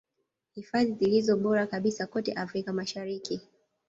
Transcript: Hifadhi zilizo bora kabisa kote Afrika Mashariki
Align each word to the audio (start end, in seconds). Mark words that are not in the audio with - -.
Hifadhi 0.55 0.95
zilizo 0.99 1.37
bora 1.37 1.67
kabisa 1.67 2.07
kote 2.07 2.33
Afrika 2.33 2.73
Mashariki 2.73 3.41